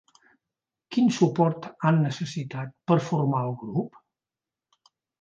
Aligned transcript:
Quin 0.95 1.11
suport 1.17 1.69
han 1.89 2.01
necessitat 2.07 2.75
per 2.91 3.01
formar 3.13 3.47
el 3.53 3.57
grup? 3.63 4.05